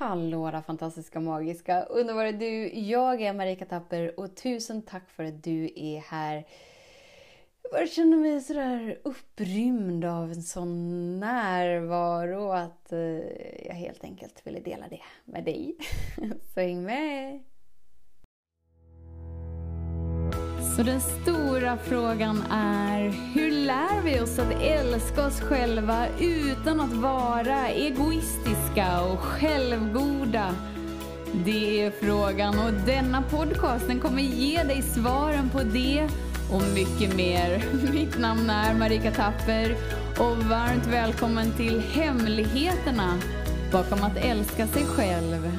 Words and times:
Hallå 0.00 0.50
där 0.50 0.62
fantastiska, 0.62 1.20
magiska, 1.20 1.82
underbara 1.82 2.32
du! 2.32 2.68
Jag 2.68 3.22
är 3.22 3.32
Marika 3.32 3.64
Tapper 3.64 4.20
och 4.20 4.36
tusen 4.36 4.82
tack 4.82 5.10
för 5.10 5.24
att 5.24 5.44
du 5.44 5.70
är 5.76 6.00
här. 6.00 6.46
Jag 7.62 7.72
bara 7.72 7.86
känner 7.86 8.16
mig 8.16 8.40
sådär 8.40 8.98
upprymd 9.04 10.04
av 10.04 10.30
en 10.30 10.42
sån 10.42 11.20
närvaro 11.20 12.50
att 12.50 12.92
eh, 12.92 12.98
jag 13.66 13.74
helt 13.74 14.04
enkelt 14.04 14.46
ville 14.46 14.60
dela 14.60 14.88
det 14.88 15.00
med 15.24 15.44
dig. 15.44 15.76
Så 16.54 16.60
häng 16.60 16.82
med! 16.82 17.40
Så 20.76 20.82
den 20.82 21.00
stora 21.00 21.76
frågan 21.76 22.42
är, 22.50 23.08
hur 23.34 23.50
lär 23.50 24.02
vi 24.04 24.20
oss 24.20 24.38
att 24.38 24.62
älska 24.62 25.26
oss 25.26 25.40
själva 25.40 26.06
utan 26.20 26.80
att 26.80 26.92
vara 26.92 27.68
egoistiska 27.68 28.59
och 28.78 29.18
självgoda? 29.18 30.54
Det 31.44 31.82
är 31.82 31.90
frågan 31.90 32.58
och 32.58 32.72
denna 32.86 33.22
podcast 33.22 33.86
den 33.86 34.00
kommer 34.00 34.22
ge 34.22 34.62
dig 34.62 34.82
svaren 34.82 35.50
på 35.50 35.58
det 35.58 36.08
och 36.52 36.62
mycket 36.74 37.16
mer. 37.16 37.64
Mitt 37.92 38.18
namn 38.18 38.50
är 38.50 38.74
Marika 38.74 39.10
Tapper 39.10 39.76
och 40.18 40.36
varmt 40.36 40.86
välkommen 40.86 41.52
till 41.56 41.80
Hemligheterna 41.80 43.18
bakom 43.72 44.02
att 44.02 44.16
älska 44.16 44.66
sig 44.66 44.84
själv. 44.84 45.58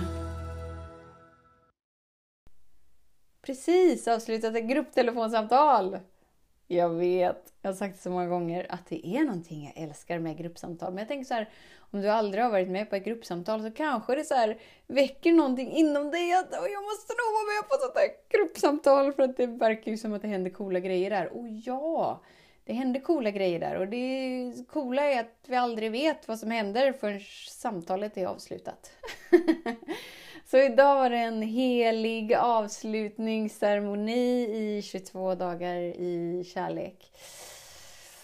Precis 3.45 4.07
avslutat 4.07 4.55
ett 4.55 4.69
grupptelefonsamtal. 4.69 5.97
Jag 6.75 6.89
vet, 6.89 7.53
jag 7.61 7.69
har 7.69 7.75
sagt 7.75 7.95
det 7.95 8.01
så 8.01 8.09
många 8.09 8.27
gånger 8.27 8.65
att 8.69 8.87
det 8.87 9.07
är 9.07 9.23
någonting 9.23 9.71
jag 9.75 9.83
älskar 9.83 10.19
med 10.19 10.37
gruppsamtal. 10.37 10.93
Men 10.93 10.97
jag 10.97 11.07
tänker 11.07 11.25
så 11.25 11.33
här, 11.33 11.49
om 11.91 12.01
du 12.01 12.09
aldrig 12.09 12.43
har 12.43 12.51
varit 12.51 12.69
med 12.69 12.89
på 12.89 12.95
ett 12.95 13.05
gruppsamtal 13.05 13.63
så 13.63 13.71
kanske 13.71 14.15
det 14.15 14.23
så 14.23 14.33
här 14.33 14.59
väcker 14.87 15.33
någonting 15.33 15.71
inom 15.71 16.11
dig 16.11 16.33
att 16.33 16.51
jag 16.51 16.83
måste 16.83 17.13
nog 17.13 17.33
vara 17.33 17.55
med 17.55 17.69
på 17.69 17.75
ett 17.75 17.81
sånt 17.81 17.95
här 17.95 18.37
gruppsamtal 18.37 19.13
för 19.13 19.23
att 19.23 19.37
det 19.37 19.47
verkar 19.47 19.91
ju 19.91 19.97
som 19.97 20.13
att 20.13 20.21
det 20.21 20.27
händer 20.27 20.51
coola 20.51 20.79
grejer 20.79 21.09
där. 21.09 21.33
Och 21.33 21.47
ja, 21.49 22.21
det 22.65 22.73
händer 22.73 22.99
coola 22.99 23.31
grejer 23.31 23.59
där 23.59 23.75
och 23.75 23.87
det 23.87 24.53
coola 24.69 25.03
är 25.03 25.19
att 25.19 25.45
vi 25.47 25.55
aldrig 25.55 25.91
vet 25.91 26.27
vad 26.27 26.39
som 26.39 26.51
händer 26.51 26.93
förrän 26.93 27.21
samtalet 27.49 28.17
är 28.17 28.25
avslutat. 28.25 28.91
Så 30.51 30.57
idag 30.57 30.95
var 30.95 31.09
det 31.09 31.17
en 31.17 31.41
helig 31.41 32.35
avslutningsceremoni 32.35 34.43
i 34.43 34.81
22 34.81 35.35
dagar 35.35 35.75
i 35.75 36.43
kärlek. 36.53 37.11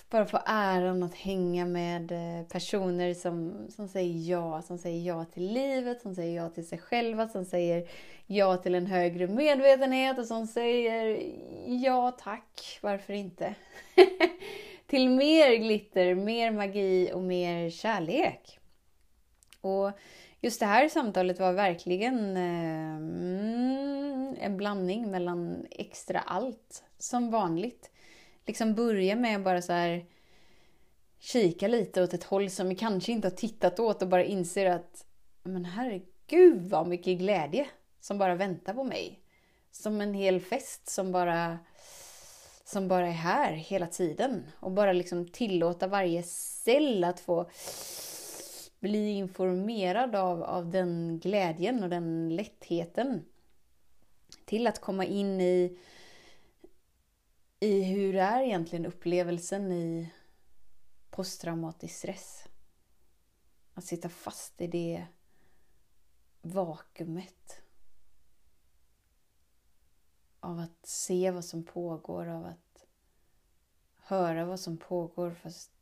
Bara 0.09 0.25
få 0.25 0.39
äran 0.45 1.03
att 1.03 1.15
hänga 1.15 1.65
med 1.65 2.11
eh, 2.11 2.47
personer 2.47 3.13
som, 3.13 3.67
som 3.69 3.87
säger 3.87 4.31
ja. 4.31 4.61
Som 4.61 4.77
säger 4.77 5.07
ja 5.07 5.25
till 5.25 5.53
livet, 5.53 6.01
som 6.01 6.15
säger 6.15 6.41
ja 6.41 6.49
till 6.49 6.67
sig 6.67 6.77
själva, 6.77 7.27
som 7.27 7.45
säger 7.45 7.89
ja 8.25 8.57
till 8.57 8.75
en 8.75 8.87
högre 8.87 9.27
medvetenhet 9.27 10.19
och 10.19 10.25
som 10.25 10.47
säger 10.47 11.23
ja 11.65 12.11
tack, 12.11 12.79
varför 12.81 13.13
inte? 13.13 13.55
till 14.87 15.09
mer 15.09 15.55
glitter, 15.55 16.15
mer 16.15 16.51
magi 16.51 17.11
och 17.13 17.23
mer 17.23 17.69
kärlek. 17.69 18.59
Och 19.67 19.91
just 20.41 20.59
det 20.59 20.65
här 20.65 20.89
samtalet 20.89 21.39
var 21.39 21.53
verkligen 21.53 22.37
eh, 22.37 22.95
mm, 22.95 24.35
en 24.39 24.57
blandning 24.57 25.11
mellan 25.11 25.65
extra 25.71 26.19
allt, 26.19 26.83
som 26.97 27.31
vanligt. 27.31 27.91
Liksom 28.45 28.75
börja 28.75 29.15
med 29.15 29.43
bara 29.43 29.61
så 29.61 29.73
här 29.73 30.05
kika 31.19 31.67
lite 31.67 32.03
åt 32.03 32.13
ett 32.13 32.23
håll 32.23 32.49
som 32.49 32.69
vi 32.69 32.75
kanske 32.75 33.11
inte 33.11 33.27
har 33.27 33.35
tittat 33.35 33.79
åt 33.79 34.01
och 34.01 34.07
bara 34.07 34.23
inser 34.23 34.65
att 34.65 35.05
men 35.43 35.65
herregud 35.65 36.69
vad 36.69 36.87
mycket 36.87 37.17
glädje 37.17 37.67
som 37.99 38.17
bara 38.17 38.35
väntar 38.35 38.73
på 38.73 38.83
mig. 38.83 39.19
Som 39.71 40.01
en 40.01 40.13
hel 40.13 40.41
fest 40.41 40.89
som 40.89 41.11
bara, 41.11 41.59
som 42.65 42.87
bara 42.87 43.07
är 43.07 43.11
här 43.11 43.51
hela 43.51 43.87
tiden. 43.87 44.43
Och 44.59 44.71
bara 44.71 44.93
liksom 44.93 45.27
tillåta 45.27 45.87
varje 45.87 46.23
cell 46.23 47.03
att 47.03 47.19
få 47.19 47.49
bli 48.79 49.11
informerad 49.11 50.15
av, 50.15 50.43
av 50.43 50.71
den 50.71 51.19
glädjen 51.19 51.83
och 51.83 51.89
den 51.89 52.35
lättheten. 52.35 53.25
Till 54.45 54.67
att 54.67 54.81
komma 54.81 55.05
in 55.05 55.41
i, 55.41 55.79
i 57.59 57.83
hur 57.83 58.15
är 58.15 58.41
egentligen 58.41 58.85
upplevelsen 58.85 59.71
i 59.71 60.13
posttraumatisk 61.09 61.95
stress. 61.95 62.47
Att 63.73 63.83
sitta 63.83 64.09
fast 64.09 64.61
i 64.61 64.67
det 64.67 65.07
vakuumet. 66.41 67.61
Av 70.39 70.59
att 70.59 70.85
se 70.85 71.31
vad 71.31 71.45
som 71.45 71.63
pågår, 71.63 72.27
av 72.27 72.45
att 72.45 72.85
höra 73.95 74.45
vad 74.45 74.59
som 74.59 74.77
pågår 74.77 75.31
fast 75.31 75.76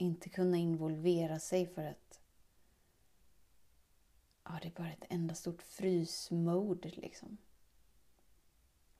inte 0.00 0.28
kunna 0.28 0.56
involvera 0.56 1.38
sig 1.38 1.66
för 1.66 1.84
att 1.84 2.20
ja, 4.44 4.58
det 4.62 4.68
är 4.68 4.72
bara 4.72 4.92
ett 4.92 5.06
enda 5.08 5.34
stort 5.34 5.62
frysmode 5.62 6.88
liksom. 6.88 7.38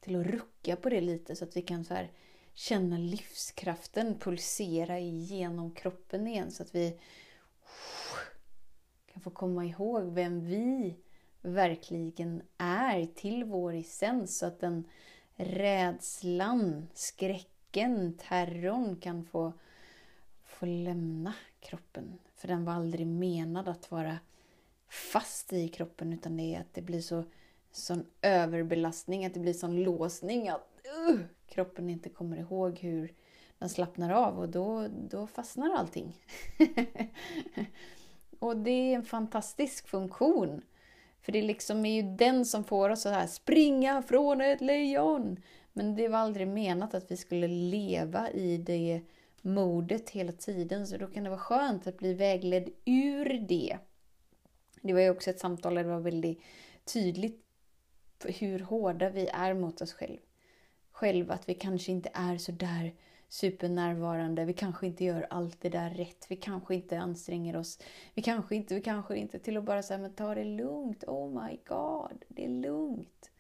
Till 0.00 0.16
att 0.16 0.26
rucka 0.26 0.76
på 0.76 0.88
det 0.88 1.00
lite 1.00 1.36
så 1.36 1.44
att 1.44 1.56
vi 1.56 1.62
kan 1.62 1.84
så 1.84 1.94
här 1.94 2.12
känna 2.54 2.98
livskraften 2.98 4.18
pulsera 4.18 4.98
igenom 4.98 5.74
kroppen 5.74 6.26
igen 6.26 6.50
så 6.50 6.62
att 6.62 6.74
vi 6.74 7.00
kan 9.12 9.22
få 9.22 9.30
komma 9.30 9.64
ihåg 9.64 10.12
vem 10.12 10.46
vi 10.46 10.96
verkligen 11.40 12.42
är 12.58 13.06
till 13.06 13.44
vår 13.44 13.74
essens 13.74 14.38
så 14.38 14.46
att 14.46 14.60
den 14.60 14.84
rädslan, 15.36 16.88
skräcken, 16.94 18.18
terrorn 18.18 18.96
kan 18.96 19.24
få 19.24 19.52
få 20.60 20.66
lämna 20.66 21.34
kroppen. 21.60 22.18
För 22.36 22.48
den 22.48 22.64
var 22.64 22.72
aldrig 22.72 23.06
menad 23.06 23.68
att 23.68 23.90
vara 23.90 24.18
fast 24.88 25.52
i 25.52 25.68
kroppen 25.68 26.12
utan 26.12 26.36
det 26.36 26.54
är 26.54 26.60
att 26.60 26.74
det 26.74 26.82
blir 26.82 27.00
så 27.00 27.24
sån 27.72 28.06
överbelastning, 28.22 29.26
att 29.26 29.34
det 29.34 29.40
blir 29.40 29.52
sån 29.52 29.82
låsning 29.82 30.48
att 30.48 30.80
uh, 31.08 31.20
kroppen 31.46 31.90
inte 31.90 32.08
kommer 32.08 32.36
ihåg 32.36 32.78
hur 32.78 33.12
den 33.58 33.68
slappnar 33.68 34.10
av 34.10 34.38
och 34.38 34.48
då, 34.48 34.88
då 35.10 35.26
fastnar 35.26 35.70
allting. 35.70 36.16
och 38.38 38.56
det 38.56 38.70
är 38.70 38.94
en 38.94 39.04
fantastisk 39.04 39.88
funktion. 39.88 40.62
För 41.20 41.32
det 41.32 41.42
liksom 41.42 41.86
är 41.86 42.02
ju 42.02 42.16
den 42.16 42.44
som 42.44 42.64
får 42.64 42.90
oss 42.90 43.06
att 43.06 43.30
springa 43.30 44.02
från 44.02 44.40
ett 44.40 44.60
lejon. 44.60 45.40
Men 45.72 45.94
det 45.94 46.08
var 46.08 46.18
aldrig 46.18 46.48
menat 46.48 46.94
att 46.94 47.10
vi 47.10 47.16
skulle 47.16 47.48
leva 47.48 48.30
i 48.30 48.56
det 48.56 49.02
modet 49.42 50.10
hela 50.10 50.32
tiden. 50.32 50.86
Så 50.86 50.96
då 50.96 51.06
kan 51.06 51.24
det 51.24 51.30
vara 51.30 51.40
skönt 51.40 51.86
att 51.86 51.98
bli 51.98 52.14
vägledd 52.14 52.70
ur 52.84 53.46
det. 53.48 53.78
Det 54.82 54.92
var 54.92 55.00
ju 55.00 55.10
också 55.10 55.30
ett 55.30 55.40
samtal 55.40 55.74
där 55.74 55.84
det 55.84 55.90
var 55.90 56.00
väldigt 56.00 56.42
tydligt 56.84 57.44
hur 58.24 58.58
hårda 58.58 59.10
vi 59.10 59.26
är 59.26 59.54
mot 59.54 59.80
oss 59.80 59.92
själva. 59.92 60.22
Själv 60.92 61.30
att 61.30 61.48
vi 61.48 61.54
kanske 61.54 61.92
inte 61.92 62.10
är 62.14 62.38
så 62.38 62.52
där 62.52 62.94
supernärvarande. 63.28 64.44
Vi 64.44 64.52
kanske 64.52 64.86
inte 64.86 65.04
gör 65.04 65.26
allt 65.30 65.60
det 65.60 65.68
där 65.68 65.90
rätt. 65.90 66.26
Vi 66.28 66.36
kanske 66.36 66.74
inte 66.74 66.98
anstränger 66.98 67.56
oss. 67.56 67.78
Vi 68.14 68.22
kanske 68.22 68.56
inte, 68.56 68.74
vi 68.74 68.80
kanske 68.80 69.16
inte. 69.16 69.38
Till 69.38 69.56
att 69.56 69.64
bara 69.64 69.82
säga, 69.82 69.98
men 69.98 70.14
ta 70.14 70.34
det 70.34 70.44
lugnt. 70.44 71.04
Oh 71.04 71.42
my 71.42 71.58
god, 71.66 72.24
det 72.28 72.44
är 72.44 72.48
lugnt. 72.48 73.30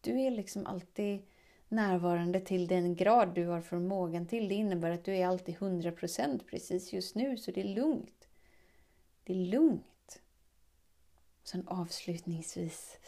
Du 0.00 0.20
är 0.20 0.30
liksom 0.30 0.66
alltid 0.66 1.22
närvarande 1.68 2.40
till 2.40 2.66
den 2.66 2.94
grad 2.94 3.34
du 3.34 3.46
har 3.46 3.60
förmågan 3.60 4.26
till. 4.26 4.48
Det 4.48 4.54
innebär 4.54 4.90
att 4.90 5.04
du 5.04 5.16
är 5.16 5.26
alltid 5.26 5.56
100% 5.56 6.40
precis 6.50 6.92
just 6.92 7.14
nu, 7.14 7.36
så 7.36 7.50
det 7.50 7.60
är 7.60 7.74
lugnt. 7.74 8.28
Det 9.24 9.32
är 9.32 9.36
lugnt. 9.36 10.20
Sen 11.42 11.68
avslutningsvis 11.68 12.98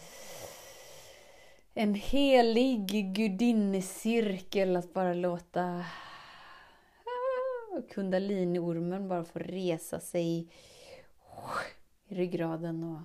en 1.74 1.94
helig 1.94 2.86
gudinnecirkel 3.14 4.76
att 4.76 4.92
bara 4.92 5.14
låta 5.14 5.84
ah, 7.04 7.82
kundaliniormen 7.90 9.08
bara 9.08 9.24
få 9.24 9.38
resa 9.38 10.00
sig 10.00 10.38
i 10.38 10.48
ryggraden 12.08 12.84
och 12.84 13.00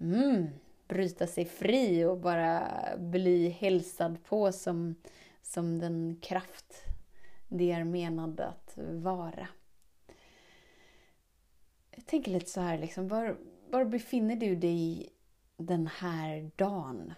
mm, 0.00 0.48
bryta 0.88 1.26
sig 1.26 1.44
fri 1.44 2.04
och 2.04 2.18
bara 2.18 2.70
bli 2.98 3.48
hälsad 3.48 4.24
på 4.24 4.52
som, 4.52 4.94
som 5.42 5.78
den 5.78 6.18
kraft 6.22 6.84
det 7.48 7.70
är 7.70 7.84
menad 7.84 8.40
att 8.40 8.78
vara. 8.78 9.48
Jag 11.90 12.06
tänker 12.06 12.30
lite 12.30 12.50
så 12.50 12.60
här, 12.60 12.78
liksom, 12.78 13.08
var, 13.08 13.36
var 13.70 13.84
befinner 13.84 14.36
du 14.36 14.56
dig 14.56 15.12
den 15.56 15.86
här 15.86 16.50
dagen? 16.56 17.14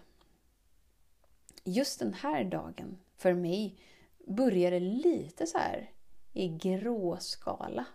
Just 1.63 1.99
den 1.99 2.13
här 2.13 2.43
dagen, 2.43 2.97
för 3.15 3.33
mig, 3.33 3.79
började 4.27 4.79
lite 4.79 5.47
så 5.47 5.57
här 5.57 5.91
i 6.33 6.47
gråskala. 6.47 7.85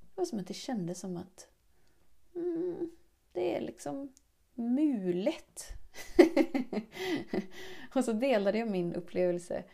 Det 0.00 0.20
var 0.20 0.24
som 0.24 0.38
att 0.38 0.46
det 0.46 0.54
kändes 0.54 1.00
som 1.00 1.16
att 1.16 1.48
mm, 2.34 2.90
liksom 3.34 4.12
mulet. 4.54 5.72
och 7.94 8.04
så 8.04 8.12
delade 8.12 8.58
jag 8.58 8.70
min 8.70 8.94
upplevelse 8.94 9.64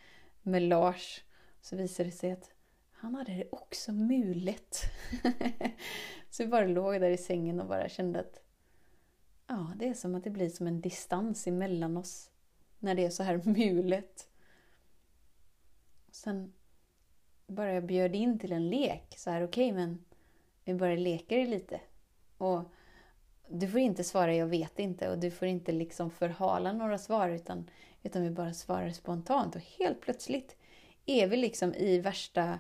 med 0.43 0.63
Lars. 0.63 1.25
Så 1.61 1.77
visade 1.77 2.09
det 2.09 2.13
sig 2.13 2.33
att 2.33 2.51
han 2.91 3.15
hade 3.15 3.33
det 3.33 3.49
också 3.53 3.93
mulet. 3.93 4.77
så 6.31 6.45
vi 6.45 6.49
bara 6.49 6.67
låg 6.67 7.01
där 7.01 7.11
i 7.11 7.17
sängen 7.17 7.61
och 7.61 7.67
bara 7.67 7.89
kände 7.89 8.21
att 8.21 8.41
ja, 9.47 9.73
det 9.77 9.89
är 9.89 9.95
som 9.95 10.15
att 10.15 10.25
det 10.25 10.31
blir 10.31 10.49
som 10.49 10.67
en 10.67 10.81
distans 10.81 11.47
emellan 11.47 11.97
oss 11.97 12.31
när 12.79 12.95
det 12.95 13.05
är 13.05 13.11
så 13.11 13.23
här 13.23 13.43
mulet. 13.45 14.29
Sen 16.11 16.53
bara 17.47 17.73
jag 17.73 17.87
bjöd 17.87 18.15
in 18.15 18.39
till 18.39 18.53
en 18.53 18.71
lek. 18.71 19.15
Så 19.17 19.31
här, 19.31 19.45
okej, 19.45 19.73
okay, 19.73 19.73
men 19.73 20.05
vi 20.65 20.75
bara 20.75 20.95
leker 20.95 21.47
lite. 21.47 21.81
Och 22.39 22.73
du 23.53 23.69
får 23.69 23.81
inte 23.81 24.05
svara 24.05 24.35
jag 24.35 24.47
vet 24.47 24.79
inte 24.79 25.11
och 25.11 25.19
du 25.19 25.31
får 25.31 25.49
inte 25.49 25.73
liksom 25.73 26.11
förhala 26.11 26.73
några 26.73 26.99
svar 26.99 27.29
utan, 27.29 27.71
utan 28.03 28.23
vi 28.23 28.31
bara 28.31 28.53
svarar 28.53 28.91
spontant. 28.91 29.57
Och 29.57 29.63
helt 29.79 30.01
plötsligt 30.01 30.57
är 31.07 31.27
vi 31.27 31.37
liksom 31.37 31.75
i 31.75 31.99
värsta 31.99 32.59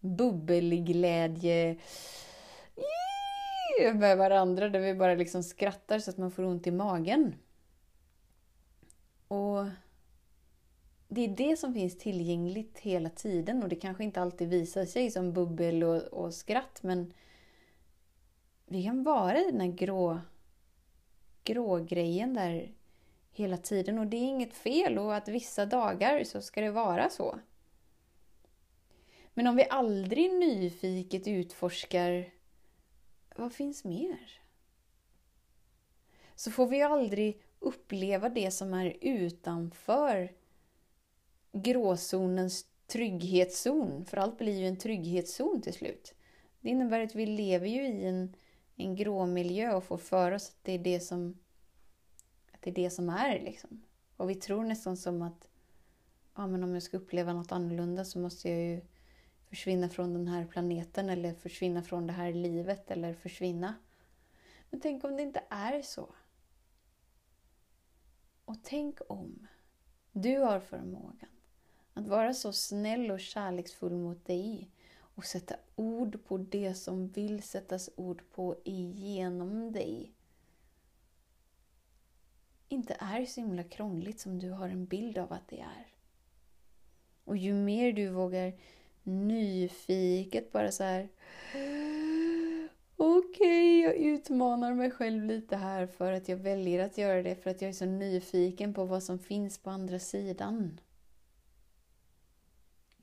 bubbelglädje 0.00 1.76
med 3.94 4.18
varandra 4.18 4.68
där 4.68 4.80
vi 4.80 4.94
bara 4.94 5.14
liksom 5.14 5.42
skrattar 5.42 5.98
så 5.98 6.10
att 6.10 6.18
man 6.18 6.30
får 6.30 6.42
ont 6.42 6.66
i 6.66 6.70
magen. 6.70 7.34
Och 9.28 9.64
det 11.08 11.24
är 11.24 11.28
det 11.28 11.56
som 11.56 11.74
finns 11.74 11.98
tillgängligt 11.98 12.78
hela 12.78 13.10
tiden 13.10 13.62
och 13.62 13.68
det 13.68 13.76
kanske 13.76 14.04
inte 14.04 14.20
alltid 14.20 14.48
visar 14.48 14.84
sig 14.84 15.10
som 15.10 15.32
bubbel 15.32 15.84
och, 15.84 16.02
och 16.02 16.34
skratt 16.34 16.78
men 16.82 17.12
vi 18.70 18.84
kan 18.84 19.02
vara 19.02 19.40
i 19.40 19.44
den 19.50 19.60
här 19.60 19.68
grå, 19.68 20.20
grå 21.44 21.78
grejen 21.78 22.34
där 22.34 22.72
hela 23.30 23.56
tiden 23.56 23.98
och 23.98 24.06
det 24.06 24.16
är 24.16 24.28
inget 24.28 24.54
fel 24.54 24.98
och 24.98 25.14
att 25.14 25.28
vissa 25.28 25.66
dagar 25.66 26.24
så 26.24 26.42
ska 26.42 26.60
det 26.60 26.70
vara 26.70 27.10
så. 27.10 27.38
Men 29.34 29.46
om 29.46 29.56
vi 29.56 29.66
aldrig 29.70 30.32
nyfiket 30.32 31.28
utforskar 31.28 32.30
vad 33.36 33.52
finns 33.52 33.84
mer? 33.84 34.40
Så 36.34 36.50
får 36.50 36.66
vi 36.66 36.82
aldrig 36.82 37.42
uppleva 37.58 38.28
det 38.28 38.50
som 38.50 38.74
är 38.74 38.96
utanför 39.00 40.32
gråzonens 41.52 42.66
trygghetszon. 42.86 44.04
För 44.04 44.16
allt 44.16 44.38
blir 44.38 44.58
ju 44.58 44.66
en 44.66 44.78
trygghetszon 44.78 45.62
till 45.62 45.74
slut. 45.74 46.14
Det 46.60 46.68
innebär 46.68 47.00
att 47.00 47.14
vi 47.14 47.26
lever 47.26 47.66
ju 47.66 47.86
i 47.86 48.06
en, 48.06 48.36
en 48.80 48.96
grå 48.96 49.26
miljö 49.26 49.74
och 49.74 49.84
får 49.84 49.98
för 49.98 50.32
oss 50.32 50.48
att 50.48 50.58
det 50.62 50.72
är 50.72 50.78
det 50.78 51.00
som, 51.00 51.38
att 52.52 52.62
det 52.62 52.70
är, 52.70 52.74
det 52.74 52.90
som 52.90 53.08
är. 53.08 53.40
Liksom. 53.40 53.82
Och 54.16 54.30
vi 54.30 54.34
tror 54.34 54.64
nästan 54.64 54.96
som 54.96 55.22
att 55.22 55.48
ja, 56.34 56.46
men 56.46 56.64
om 56.64 56.74
jag 56.74 56.82
ska 56.82 56.96
uppleva 56.96 57.32
något 57.32 57.52
annorlunda 57.52 58.04
så 58.04 58.18
måste 58.18 58.48
jag 58.48 58.60
ju 58.60 58.80
försvinna 59.48 59.88
från 59.88 60.12
den 60.12 60.28
här 60.28 60.46
planeten 60.46 61.10
eller 61.10 61.34
försvinna 61.34 61.82
från 61.82 62.06
det 62.06 62.12
här 62.12 62.32
livet 62.32 62.90
eller 62.90 63.14
försvinna. 63.14 63.74
Men 64.70 64.80
tänk 64.80 65.04
om 65.04 65.16
det 65.16 65.22
inte 65.22 65.42
är 65.48 65.82
så? 65.82 66.08
Och 68.44 68.56
tänk 68.62 68.98
om 69.08 69.46
du 70.12 70.38
har 70.38 70.60
förmågan 70.60 71.30
att 71.94 72.06
vara 72.06 72.34
så 72.34 72.52
snäll 72.52 73.10
och 73.10 73.20
kärleksfull 73.20 73.92
mot 73.92 74.26
dig 74.26 74.70
och 75.14 75.24
sätta 75.24 75.56
ord 75.76 76.24
på 76.24 76.38
det 76.38 76.74
som 76.74 77.08
vill 77.08 77.42
sättas 77.42 77.90
ord 77.96 78.22
på 78.30 78.56
igenom 78.64 79.72
dig. 79.72 80.12
Inte 82.68 82.96
är 82.98 83.24
så 83.24 83.40
himla 83.40 83.64
krångligt 83.64 84.20
som 84.20 84.38
du 84.38 84.50
har 84.50 84.68
en 84.68 84.86
bild 84.86 85.18
av 85.18 85.32
att 85.32 85.48
det 85.48 85.60
är. 85.60 85.86
Och 87.24 87.36
ju 87.36 87.54
mer 87.54 87.92
du 87.92 88.08
vågar 88.08 88.52
nyfiket 89.02 90.52
bara 90.52 90.72
så 90.72 90.84
här. 90.84 91.08
Okej, 92.96 93.28
okay, 93.36 93.80
jag 93.80 93.94
utmanar 93.94 94.74
mig 94.74 94.90
själv 94.90 95.24
lite 95.24 95.56
här 95.56 95.86
för 95.86 96.12
att 96.12 96.28
jag 96.28 96.36
väljer 96.36 96.84
att 96.84 96.98
göra 96.98 97.22
det 97.22 97.34
för 97.34 97.50
att 97.50 97.62
jag 97.62 97.68
är 97.68 97.72
så 97.72 97.86
nyfiken 97.86 98.74
på 98.74 98.84
vad 98.84 99.02
som 99.02 99.18
finns 99.18 99.58
på 99.58 99.70
andra 99.70 99.98
sidan. 99.98 100.80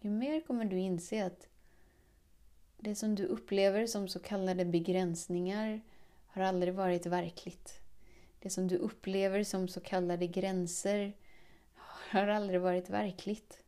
Ju 0.01 0.09
mer 0.09 0.41
kommer 0.41 0.65
du 0.65 0.77
inse 0.79 1.25
att 1.25 1.46
det 2.77 2.95
som 2.95 3.15
du 3.15 3.25
upplever 3.25 3.87
som 3.87 4.07
så 4.07 4.19
kallade 4.19 4.65
begränsningar 4.65 5.81
har 6.25 6.41
aldrig 6.41 6.73
varit 6.73 7.05
verkligt. 7.05 7.79
Det 8.39 8.49
som 8.49 8.67
du 8.67 8.77
upplever 8.77 9.43
som 9.43 9.67
så 9.67 9.79
kallade 9.79 10.27
gränser 10.27 11.13
har 12.11 12.27
aldrig 12.27 12.61
varit 12.61 12.89
verkligt. 12.89 13.63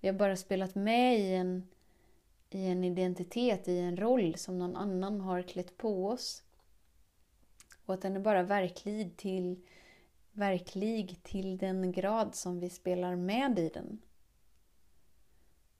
Vi 0.00 0.08
har 0.08 0.14
bara 0.14 0.36
spelat 0.36 0.74
med 0.74 1.18
i 1.18 1.34
en, 1.34 1.68
i 2.50 2.66
en 2.66 2.84
identitet, 2.84 3.68
i 3.68 3.78
en 3.78 3.96
roll 3.96 4.34
som 4.34 4.58
någon 4.58 4.76
annan 4.76 5.20
har 5.20 5.42
klätt 5.42 5.76
på 5.76 6.08
oss. 6.08 6.42
Och 7.86 7.94
att 7.94 8.02
den 8.02 8.16
är 8.16 8.20
bara 8.20 8.42
verklig 8.42 9.16
till, 9.16 9.62
verklig 10.32 11.22
till 11.22 11.58
den 11.58 11.92
grad 11.92 12.34
som 12.34 12.60
vi 12.60 12.70
spelar 12.70 13.16
med 13.16 13.58
i 13.58 13.68
den. 13.68 13.98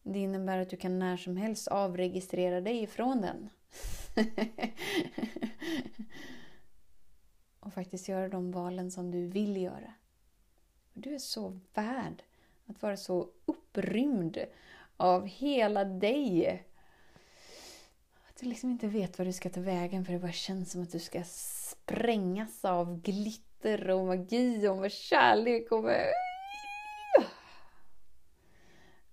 Det 0.09 0.19
innebär 0.19 0.59
att 0.59 0.71
du 0.71 0.77
kan 0.77 0.99
när 0.99 1.17
som 1.17 1.37
helst 1.37 1.69
avregistrera 1.69 2.61
dig 2.61 2.83
ifrån 2.83 3.21
den. 3.21 3.51
och 7.61 7.73
faktiskt 7.73 8.09
göra 8.09 8.29
de 8.29 8.53
valen 8.53 8.91
som 8.91 9.11
du 9.11 9.27
vill 9.27 9.57
göra. 9.57 9.95
Du 10.93 11.15
är 11.15 11.19
så 11.19 11.61
värd 11.75 12.23
att 12.67 12.83
vara 12.83 12.97
så 12.97 13.29
upprymd 13.45 14.39
av 14.97 15.27
hela 15.27 15.85
dig. 15.85 16.65
Att 18.29 18.37
du 18.41 18.47
liksom 18.47 18.71
inte 18.71 18.87
vet 18.87 19.19
vad 19.19 19.27
du 19.27 19.33
ska 19.33 19.51
ta 19.51 19.61
vägen 19.61 20.05
för 20.05 20.13
det 20.13 20.19
bara 20.19 20.33
känns 20.33 20.73
som 20.73 20.83
att 20.83 20.93
du 20.93 20.99
ska 20.99 21.23
sprängas 21.25 22.65
av 22.65 23.01
glitter 23.01 23.91
och 23.91 24.07
magi 24.07 24.69
och 24.69 24.77
med 24.77 24.93
kärlek 24.93 25.73
och 25.73 25.85
med... 25.85 26.07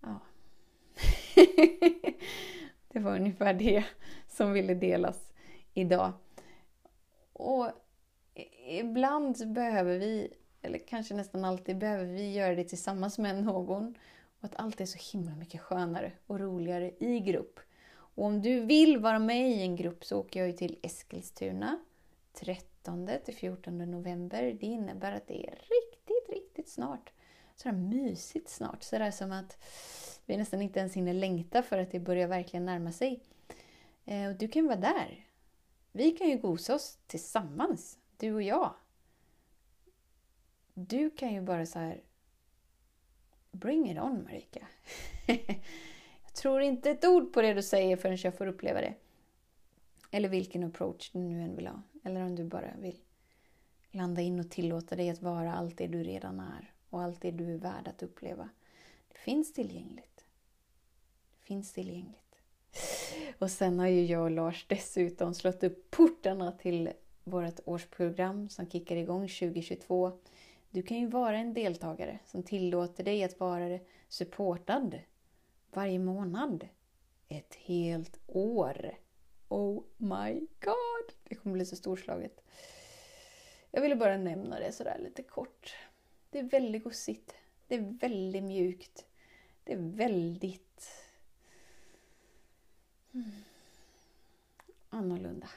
Ja. 0.02 0.20
det 2.88 2.93
var 3.04 3.16
ungefär 3.16 3.54
det 3.54 3.84
som 4.28 4.54
ville 4.54 4.74
delas 4.74 5.34
idag. 5.74 6.14
Och 7.34 7.70
ibland 8.68 9.54
behöver 9.54 9.98
vi 9.98 10.34
eller 10.64 10.80
kanske 10.80 11.14
nästan 11.14 11.46
alltid, 11.46 11.78
behöver 11.78 12.06
vi 12.06 12.32
göra 12.32 12.56
det 12.56 12.64
tillsammans 12.64 13.18
med 13.18 13.44
någon. 13.44 13.96
Och 14.40 14.46
att 14.46 14.56
allt 14.56 14.82
är 14.82 14.86
så 14.86 15.18
himla 15.18 15.36
mycket 15.36 15.62
skönare 15.62 16.12
och 16.28 16.40
roligare 16.40 16.92
i 17.00 17.20
grupp. 17.20 17.60
Och 17.94 18.26
om 18.26 18.42
du 18.42 18.60
vill 18.60 18.98
vara 18.98 19.20
med 19.20 19.52
i 19.52 19.62
en 19.62 19.76
grupp 19.76 20.06
så 20.06 20.20
åker 20.20 20.40
jag 20.40 20.48
ju 20.48 20.54
till 20.54 20.80
Eskilstuna 20.82 21.80
13 22.34 23.10
till 23.26 23.36
14 23.36 23.78
november. 23.78 24.58
Det 24.60 24.66
innebär 24.66 25.12
att 25.12 25.28
det 25.28 25.48
är 25.48 25.52
riktigt, 25.52 26.30
riktigt 26.30 26.70
snart. 26.70 27.12
Sådär 27.56 27.78
mysigt 27.78 28.50
snart. 28.50 28.84
Sådär 28.84 29.12
som 29.12 29.32
att 29.32 29.58
vi 30.26 30.38
nästan 30.38 30.62
inte 30.62 30.80
ens 30.80 30.94
hinner 30.94 31.14
längta 31.14 31.64
för 31.64 31.78
att 31.78 31.92
det 31.92 32.00
börjar 32.00 32.28
verkligen 32.28 32.66
närma 32.66 32.92
sig. 32.92 33.24
Eh, 34.06 34.30
och 34.30 34.36
du 34.36 34.48
kan 34.48 34.66
vara 34.66 34.76
där. 34.76 35.28
Vi 35.92 36.12
kan 36.12 36.30
ju 36.30 36.38
gosa 36.38 36.76
oss 36.76 36.98
tillsammans, 37.08 37.98
du 38.18 38.34
och 38.34 38.42
jag. 38.42 38.74
Du 40.74 41.10
kan 41.10 41.34
ju 41.34 41.42
bara 41.42 41.66
så 41.66 41.80
här... 41.80 42.02
Bring 43.52 43.92
it 43.92 44.00
on 44.00 44.24
Marika. 44.24 44.68
jag 46.24 46.34
tror 46.34 46.62
inte 46.62 46.92
ett 46.92 47.06
ord 47.06 47.34
på 47.34 47.42
det 47.42 47.54
du 47.54 47.64
säger 47.64 47.98
förrän 47.98 48.18
jag 48.24 48.38
får 48.38 48.48
uppleva 48.48 48.82
det. 48.82 48.94
Eller 50.12 50.30
vilken 50.30 50.64
approach 50.64 51.12
du 51.12 51.20
nu 51.20 51.42
än 51.42 51.56
vill 51.56 51.68
ha. 51.68 51.82
Eller 52.04 52.22
om 52.22 52.36
du 52.36 52.44
bara 52.44 52.76
vill 52.80 53.00
landa 53.92 54.22
in 54.22 54.40
och 54.40 54.52
tillåta 54.52 54.96
dig 54.96 55.10
att 55.10 55.22
vara 55.22 55.54
allt 55.54 55.78
det 55.78 55.88
du 55.88 56.04
redan 56.04 56.40
är 56.40 56.74
och 56.90 57.02
allt 57.02 57.22
det 57.22 57.32
du 57.32 57.54
är 57.54 57.58
värd 57.58 57.88
att 57.88 58.04
uppleva. 58.04 58.50
Det 59.14 59.20
finns 59.20 59.54
tillgängligt. 59.54 60.26
Det 61.32 61.46
finns 61.48 61.74
tillgängligt. 61.74 62.20
Och 63.40 63.52
sen 63.52 63.80
har 63.80 63.88
ju 63.88 64.06
jag 64.06 64.24
och 64.24 64.32
Lars 64.32 64.66
dessutom 64.70 65.34
slått 65.34 65.64
upp 65.64 65.92
portarna 65.92 66.52
till 66.52 66.92
vårt 67.24 67.60
årsprogram 67.66 68.50
som 68.50 68.70
kickar 68.70 68.96
igång 68.96 69.28
2022 69.28 70.12
du 70.74 70.84
kan 70.84 70.98
ju 70.98 71.08
vara 71.08 71.38
en 71.38 71.54
deltagare 71.54 72.20
som 72.26 72.44
tillåter 72.44 73.04
dig 73.04 73.24
att 73.24 73.40
vara 73.40 73.80
supportad 74.08 75.00
varje 75.72 76.00
månad. 76.00 76.68
Ett 77.28 77.56
helt 77.56 78.20
år. 78.28 78.98
Oh 79.48 79.84
my 79.98 80.40
god! 80.40 81.16
Det 81.24 81.36
kommer 81.36 81.54
bli 81.54 81.66
så 81.66 81.76
storslaget. 81.76 82.44
Jag 83.72 83.82
ville 83.82 83.96
bara 83.96 84.18
nämna 84.18 84.60
det 84.60 84.72
sådär 84.72 84.98
lite 85.00 85.24
kort. 85.24 85.76
Det 86.30 86.40
är 86.40 86.44
väldigt 86.44 86.84
gosigt. 86.84 87.36
Det 87.68 87.76
är 87.76 87.98
väldigt 88.00 88.44
mjukt. 88.44 89.06
Det 89.64 89.74
är 89.74 89.78
väldigt... 89.78 90.90
Mm. 93.14 93.32
Annorlunda. 94.90 95.48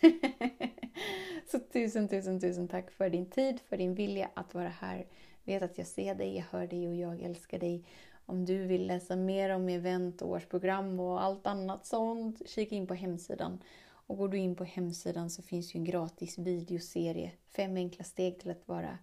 så 1.50 1.58
tusen, 1.58 2.08
tusen, 2.08 2.40
tusen 2.40 2.68
tack 2.68 2.90
för 2.90 3.10
din 3.10 3.30
tid, 3.30 3.60
för 3.60 3.76
din 3.76 3.94
vilja 3.94 4.30
att 4.34 4.54
vara 4.54 4.68
här. 4.68 5.06
Vet 5.44 5.62
att 5.62 5.78
jag 5.78 5.86
ser 5.86 6.14
dig, 6.14 6.36
jag 6.36 6.44
hör 6.50 6.66
dig 6.66 6.88
och 6.88 6.94
jag 6.94 7.20
älskar 7.20 7.58
dig. 7.58 7.84
Om 8.26 8.44
du 8.44 8.66
vill 8.66 8.86
läsa 8.86 9.16
mer 9.16 9.50
om 9.50 9.68
event, 9.68 10.22
årsprogram 10.22 11.00
och 11.00 11.22
allt 11.22 11.46
annat 11.46 11.86
sånt, 11.86 12.48
kika 12.48 12.74
in 12.74 12.86
på 12.86 12.94
hemsidan. 12.94 13.62
Och 13.84 14.16
går 14.16 14.28
du 14.28 14.38
in 14.38 14.56
på 14.56 14.64
hemsidan 14.64 15.30
så 15.30 15.42
finns 15.42 15.74
ju 15.74 15.78
en 15.78 15.84
gratis 15.84 16.38
videoserie. 16.38 17.32
Fem 17.48 17.76
enkla 17.76 18.04
steg 18.04 18.38
till 18.40 18.50
att 18.50 18.68
vara 18.68 18.98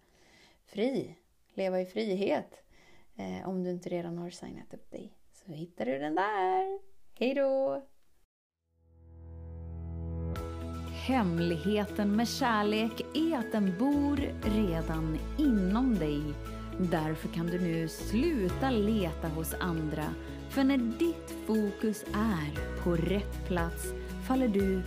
fri. 0.65 1.15
Leva 1.55 1.81
i 1.81 1.85
frihet. 1.85 2.63
Eh, 3.15 3.50
om 3.50 3.63
du 3.63 3.69
inte 3.69 3.89
redan 3.89 4.17
har 4.17 4.29
signat 4.29 4.74
upp 4.74 4.91
dig. 4.91 5.13
Så 5.33 5.51
hittar 5.51 5.85
du 5.85 6.00
den 6.00 6.15
där. 6.15 6.79
Hej 7.19 7.33
då! 7.33 7.83
Hemligheten 11.07 12.15
med 12.15 12.27
kärlek 12.27 13.01
är 13.13 13.38
att 13.38 13.51
den 13.51 13.77
bor 13.79 14.17
redan 14.41 15.17
inom 15.38 15.95
dig. 15.95 16.21
Därför 16.91 17.27
kan 17.27 17.47
du 17.47 17.59
nu 17.59 17.88
sluta 17.88 18.69
leta 18.69 19.27
hos 19.27 19.53
andra. 19.53 20.05
För 20.50 20.63
när 20.63 20.77
ditt 20.77 21.31
fokus 21.47 22.03
är 22.13 22.83
på 22.83 22.95
rätt 22.95 23.47
plats 23.47 23.93
faller 24.27 24.47
du 24.47 24.81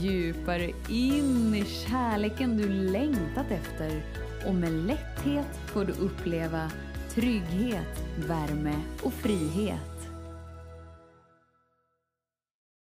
djupare 0.00 0.70
in 0.90 1.54
i 1.54 1.64
kärleken 1.64 2.56
du 2.56 2.68
längtat 2.68 3.50
efter 3.50 4.02
och 4.46 4.54
med 4.54 4.72
lätthet 4.72 5.58
får 5.66 5.84
du 5.84 5.92
uppleva 5.92 6.70
trygghet, 7.14 8.04
värme 8.28 8.74
och 9.02 9.12
frihet. 9.12 9.91